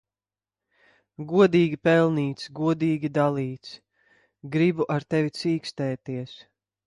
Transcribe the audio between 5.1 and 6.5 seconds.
tevi cīkstēties.